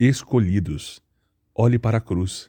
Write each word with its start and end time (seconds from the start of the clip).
escolhidos. 0.00 1.02
Olhe 1.52 1.76
para 1.76 1.98
a 1.98 2.00
cruz. 2.00 2.48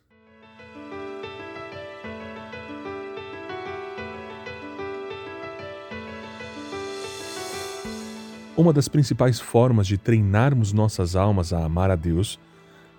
Uma 8.55 8.71
das 8.71 8.87
principais 8.87 9.39
formas 9.39 9.87
de 9.87 9.97
treinarmos 9.97 10.71
nossas 10.71 11.15
almas 11.15 11.51
a 11.51 11.65
amar 11.65 11.89
a 11.89 11.95
Deus 11.95 12.39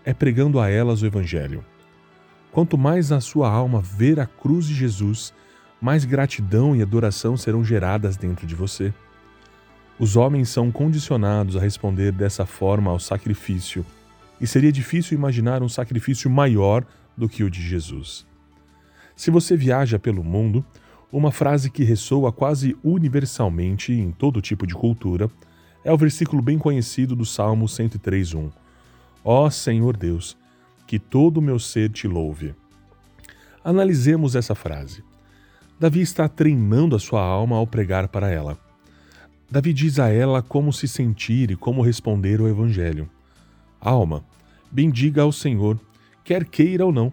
é 0.04 0.12
pregando 0.12 0.58
a 0.58 0.68
elas 0.68 1.00
o 1.02 1.06
Evangelho. 1.06 1.64
Quanto 2.50 2.76
mais 2.76 3.12
a 3.12 3.20
sua 3.20 3.48
alma 3.48 3.80
ver 3.80 4.18
a 4.18 4.26
cruz 4.26 4.66
de 4.66 4.74
Jesus, 4.74 5.32
mais 5.80 6.04
gratidão 6.04 6.74
e 6.74 6.82
adoração 6.82 7.36
serão 7.36 7.62
geradas 7.62 8.16
dentro 8.16 8.48
de 8.48 8.56
você. 8.56 8.92
Os 9.96 10.16
homens 10.16 10.48
são 10.48 10.72
condicionados 10.72 11.56
a 11.56 11.60
responder 11.60 12.10
dessa 12.10 12.44
forma 12.44 12.90
ao 12.90 12.98
sacrifício, 12.98 13.86
e 14.40 14.46
seria 14.46 14.72
difícil 14.72 15.16
imaginar 15.16 15.62
um 15.62 15.68
sacrifício 15.68 16.30
maior 16.30 16.84
do 17.16 17.28
que 17.28 17.44
o 17.44 17.50
de 17.50 17.60
Jesus. 17.60 18.26
Se 19.14 19.30
você 19.30 19.56
viaja 19.56 19.98
pelo 19.98 20.24
mundo, 20.24 20.64
uma 21.12 21.30
frase 21.30 21.70
que 21.70 21.84
ressoa 21.84 22.32
quase 22.32 22.76
universalmente 22.82 23.92
em 23.92 24.10
todo 24.12 24.40
tipo 24.40 24.66
de 24.66 24.74
cultura 24.74 25.28
é 25.84 25.92
o 25.92 25.96
versículo 25.96 26.40
bem 26.40 26.58
conhecido 26.58 27.16
do 27.16 27.24
Salmo 27.24 27.66
103:1. 27.66 28.50
Ó 29.24 29.50
Senhor 29.50 29.96
Deus, 29.96 30.36
que 30.86 30.98
todo 30.98 31.38
o 31.38 31.42
meu 31.42 31.58
ser 31.58 31.90
te 31.90 32.08
louve. 32.08 32.54
Analisemos 33.62 34.34
essa 34.34 34.54
frase. 34.54 35.04
Davi 35.78 36.00
está 36.00 36.28
treinando 36.28 36.96
a 36.96 36.98
sua 36.98 37.22
alma 37.22 37.56
ao 37.56 37.66
pregar 37.66 38.08
para 38.08 38.30
ela. 38.30 38.58
Davi 39.50 39.72
diz 39.72 39.98
a 39.98 40.08
ela 40.08 40.42
como 40.42 40.72
se 40.72 40.86
sentir 40.86 41.50
e 41.50 41.56
como 41.56 41.82
responder 41.82 42.40
ao 42.40 42.48
evangelho. 42.48 43.08
Alma, 43.80 44.22
bendiga 44.70 45.22
ao 45.22 45.32
Senhor, 45.32 45.80
quer 46.22 46.44
queira 46.44 46.84
ou 46.84 46.92
não. 46.92 47.12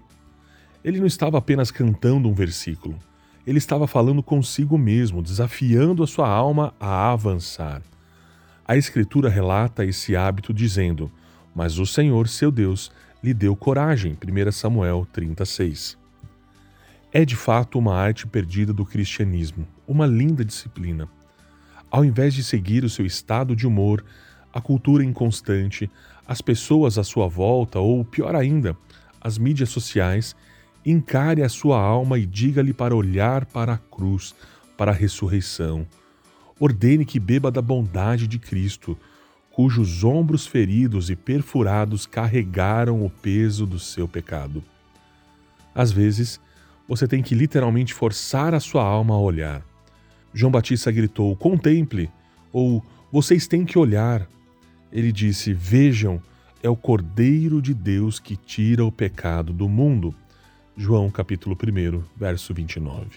Ele 0.84 1.00
não 1.00 1.08
estava 1.08 1.38
apenas 1.38 1.72
cantando 1.72 2.28
um 2.28 2.34
versículo. 2.34 2.98
Ele 3.46 3.58
estava 3.58 3.88
falando 3.88 4.22
consigo 4.22 4.78
mesmo, 4.78 5.24
desafiando 5.24 6.04
a 6.04 6.08
sua 6.08 6.28
alma 6.28 6.74
a 6.80 7.12
avançar. 7.12 7.82
A 8.68 8.76
Escritura 8.76 9.30
relata 9.30 9.86
esse 9.86 10.16
hábito 10.18 10.54
dizendo: 10.54 11.10
Mas 11.56 11.80
o 11.80 11.86
Senhor, 11.86 12.28
seu 12.28 12.52
Deus, 12.52 12.92
lhe 13.24 13.34
deu 13.34 13.56
coragem. 13.56 14.18
1 14.22 14.52
Samuel 14.52 15.08
36. 15.14 15.98
É 17.14 17.24
de 17.24 17.38
fato 17.38 17.80
uma 17.80 17.96
arte 17.96 18.28
perdida 18.28 18.74
do 18.74 18.86
cristianismo, 18.86 19.66
uma 19.88 20.06
linda 20.06 20.44
disciplina. 20.44 21.08
Ao 21.90 22.04
invés 22.04 22.34
de 22.34 22.44
seguir 22.44 22.84
o 22.84 22.90
seu 22.90 23.06
estado 23.06 23.56
de 23.56 23.66
humor, 23.66 24.04
a 24.58 24.62
cultura 24.62 25.04
inconstante, 25.04 25.88
as 26.28 26.42
pessoas 26.42 26.98
à 26.98 27.04
sua 27.04 27.28
volta 27.28 27.80
ou, 27.80 28.04
pior 28.04 28.36
ainda, 28.36 28.76
as 29.22 29.38
mídias 29.38 29.70
sociais, 29.70 30.36
encare 30.84 31.44
a 31.44 31.50
sua 31.50 31.80
alma 31.80 32.18
e 32.18 32.26
diga-lhe 32.26 32.74
para 32.74 32.96
olhar 32.96 33.46
para 33.46 33.74
a 33.74 33.78
cruz, 33.78 34.34
para 34.76 34.90
a 34.90 34.96
ressurreição, 34.96 35.86
ordene 36.60 37.06
que 37.06 37.20
beba 37.20 37.52
da 37.52 37.62
bondade 37.62 38.28
de 38.28 38.40
Cristo, 38.40 38.98
cujos 39.52 40.04
ombros 40.04 40.48
feridos 40.48 41.12
e 41.12 41.16
perfurados 41.16 42.08
carregaram 42.08 43.06
o 43.06 43.12
peso 43.12 43.64
do 43.64 43.78
seu 43.78 44.08
pecado. 44.08 44.64
Às 45.76 45.92
vezes, 45.92 46.42
você 46.88 47.08
tem 47.08 47.22
que 47.22 47.36
literalmente 47.36 47.94
forçar 47.94 48.56
a 48.56 48.60
sua 48.60 48.84
alma 48.84 49.14
a 49.14 49.20
olhar. 49.20 49.62
João 50.34 50.52
Batista 50.52 50.92
gritou: 50.92 51.36
Contemple, 51.36 52.10
ou 52.52 52.84
vocês 53.12 53.48
têm 53.48 53.64
que 53.64 53.78
olhar. 53.78 54.28
Ele 54.92 55.12
disse: 55.12 55.54
Vejam, 55.54 56.22
é 56.62 56.70
o 56.70 56.76
Cordeiro 56.76 57.62
de 57.62 57.74
Deus 57.74 58.20
que 58.20 58.36
tira 58.36 58.86
o 58.86 58.92
pecado 58.92 59.54
do 59.54 59.68
mundo. 59.68 60.14
João 60.76 61.10
capítulo 61.10 61.56
1, 61.56 62.04
verso 62.16 62.54
29. 62.54 63.08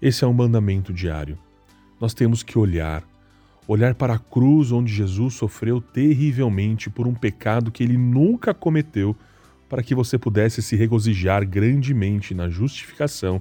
Esse 0.00 0.24
é 0.24 0.26
um 0.26 0.32
mandamento 0.32 0.92
diário 0.92 1.38
nós 2.02 2.12
temos 2.12 2.42
que 2.42 2.58
olhar, 2.58 3.04
olhar 3.64 3.94
para 3.94 4.14
a 4.14 4.18
cruz 4.18 4.72
onde 4.72 4.92
Jesus 4.92 5.34
sofreu 5.34 5.80
terrivelmente 5.80 6.90
por 6.90 7.06
um 7.06 7.14
pecado 7.14 7.70
que 7.70 7.80
ele 7.80 7.96
nunca 7.96 8.52
cometeu, 8.52 9.16
para 9.68 9.84
que 9.84 9.94
você 9.94 10.18
pudesse 10.18 10.60
se 10.60 10.74
regozijar 10.74 11.46
grandemente 11.46 12.34
na 12.34 12.48
justificação 12.48 13.40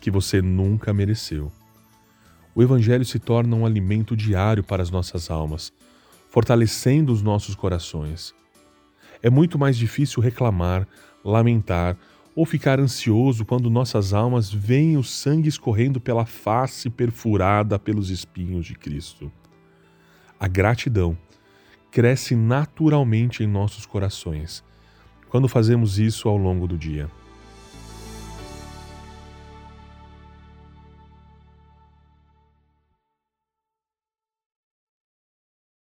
que 0.00 0.08
você 0.08 0.40
nunca 0.40 0.92
mereceu. 0.92 1.50
O 2.54 2.62
Evangelho 2.62 3.04
se 3.04 3.18
torna 3.18 3.56
um 3.56 3.66
alimento 3.66 4.16
diário 4.16 4.62
para 4.62 4.84
as 4.84 4.90
nossas 4.90 5.28
almas, 5.28 5.72
fortalecendo 6.36 7.14
os 7.14 7.22
nossos 7.22 7.54
corações. 7.54 8.34
É 9.22 9.30
muito 9.30 9.58
mais 9.58 9.74
difícil 9.74 10.22
reclamar, 10.22 10.86
lamentar 11.24 11.96
ou 12.34 12.44
ficar 12.44 12.78
ansioso 12.78 13.42
quando 13.42 13.70
nossas 13.70 14.12
almas 14.12 14.52
veem 14.52 14.98
o 14.98 15.02
sangue 15.02 15.48
escorrendo 15.48 15.98
pela 15.98 16.26
face 16.26 16.90
perfurada 16.90 17.78
pelos 17.78 18.10
espinhos 18.10 18.66
de 18.66 18.74
Cristo. 18.74 19.32
A 20.38 20.46
gratidão 20.46 21.16
cresce 21.90 22.36
naturalmente 22.36 23.42
em 23.42 23.46
nossos 23.46 23.86
corações 23.86 24.62
quando 25.30 25.48
fazemos 25.48 25.98
isso 25.98 26.28
ao 26.28 26.36
longo 26.36 26.66
do 26.66 26.76
dia. 26.76 27.10